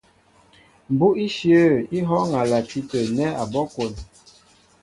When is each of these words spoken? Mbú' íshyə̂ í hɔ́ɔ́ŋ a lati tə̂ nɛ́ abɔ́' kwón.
Mbú' 0.93 1.13
íshyə̂ 1.25 1.63
í 1.97 1.99
hɔ́ɔ́ŋ 2.07 2.29
a 2.39 2.43
lati 2.51 2.79
tə̂ 2.89 3.01
nɛ́ 3.15 3.29
abɔ́' 3.43 3.69
kwón. 3.73 3.93